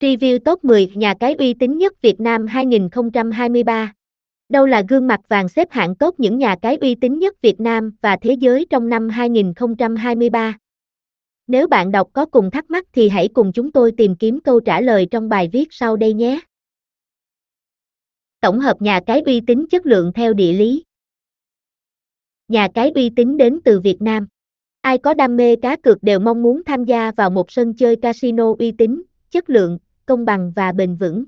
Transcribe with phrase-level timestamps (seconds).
[0.00, 3.92] Review top 10 nhà cái uy tín nhất Việt Nam 2023.
[4.48, 7.60] Đâu là gương mặt vàng xếp hạng tốt những nhà cái uy tín nhất Việt
[7.60, 10.58] Nam và thế giới trong năm 2023?
[11.46, 14.60] Nếu bạn đọc có cùng thắc mắc thì hãy cùng chúng tôi tìm kiếm câu
[14.60, 16.40] trả lời trong bài viết sau đây nhé.
[18.40, 20.84] Tổng hợp nhà cái uy tín chất lượng theo địa lý.
[22.48, 24.26] Nhà cái uy tín đến từ Việt Nam.
[24.80, 27.96] Ai có đam mê cá cược đều mong muốn tham gia vào một sân chơi
[27.96, 29.78] casino uy tín, chất lượng,
[30.08, 31.24] công bằng và bền vững.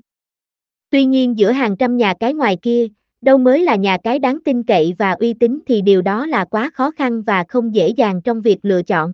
[0.89, 2.87] Tuy nhiên giữa hàng trăm nhà cái ngoài kia,
[3.21, 6.45] đâu mới là nhà cái đáng tin cậy và uy tín thì điều đó là
[6.45, 9.13] quá khó khăn và không dễ dàng trong việc lựa chọn.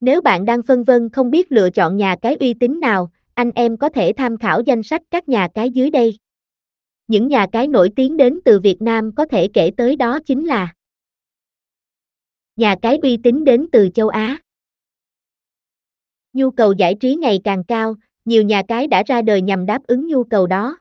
[0.00, 3.50] Nếu bạn đang phân vân không biết lựa chọn nhà cái uy tín nào, anh
[3.54, 6.18] em có thể tham khảo danh sách các nhà cái dưới đây.
[7.08, 10.46] Những nhà cái nổi tiếng đến từ Việt Nam có thể kể tới đó chính
[10.46, 10.74] là
[12.56, 14.38] Nhà cái uy tín đến từ châu Á.
[16.32, 17.94] Nhu cầu giải trí ngày càng cao,
[18.26, 20.78] nhiều nhà cái đã ra đời nhằm đáp ứng nhu cầu đó.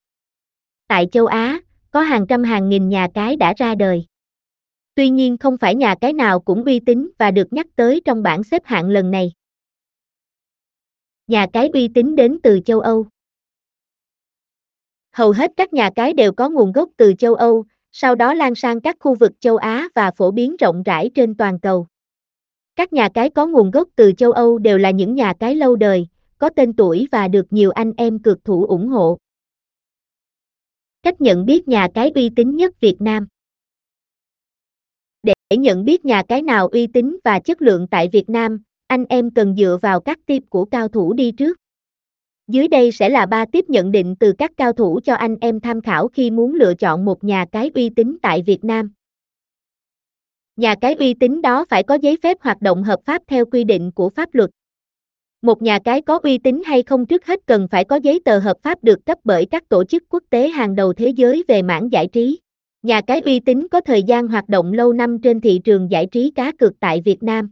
[0.88, 1.60] Tại châu Á,
[1.92, 4.06] có hàng trăm hàng nghìn nhà cái đã ra đời.
[4.96, 8.24] Tuy nhiên không phải nhà cái nào cũng uy tín và được nhắc tới trong
[8.24, 9.32] bảng xếp hạng lần này.
[11.28, 13.06] Nhà cái uy tín đến từ châu Âu.
[15.12, 18.56] Hầu hết các nhà cái đều có nguồn gốc từ châu Âu, sau đó lan
[18.56, 21.88] sang các khu vực châu Á và phổ biến rộng rãi trên toàn cầu.
[22.76, 25.76] Các nhà cái có nguồn gốc từ châu Âu đều là những nhà cái lâu
[25.76, 29.18] đời, có tên tuổi và được nhiều anh em cực thủ ủng hộ.
[31.04, 33.28] Cách nhận biết nhà cái uy tín nhất Việt Nam
[35.24, 39.06] Để nhận biết nhà cái nào uy tín và chất lượng tại Việt Nam, anh
[39.10, 41.58] em cần dựa vào các tip của cao thủ đi trước.
[42.48, 45.60] Dưới đây sẽ là 3 tiếp nhận định từ các cao thủ cho anh em
[45.60, 48.92] tham khảo khi muốn lựa chọn một nhà cái uy tín tại Việt Nam.
[50.56, 53.64] Nhà cái uy tín đó phải có giấy phép hoạt động hợp pháp theo quy
[53.64, 54.50] định của pháp luật.
[55.46, 58.40] Một nhà cái có uy tín hay không trước hết cần phải có giấy tờ
[58.40, 61.62] hợp pháp được cấp bởi các tổ chức quốc tế hàng đầu thế giới về
[61.62, 62.40] mảng giải trí.
[62.84, 66.06] Nhà cái uy tín có thời gian hoạt động lâu năm trên thị trường giải
[66.06, 67.52] trí cá cược tại Việt Nam.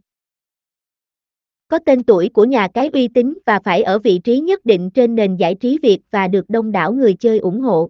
[1.68, 4.90] Có tên tuổi của nhà cái uy tín và phải ở vị trí nhất định
[4.94, 7.90] trên nền giải trí Việt và được đông đảo người chơi ủng hộ.